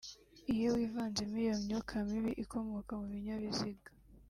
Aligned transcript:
iyo 0.53 0.67
wivanzemo 0.77 1.35
iyo 1.45 1.55
myuka 1.63 1.93
mibi 2.09 2.31
ikomoka 2.43 2.91
mu 2.99 3.05
binyabiziga 3.13 3.89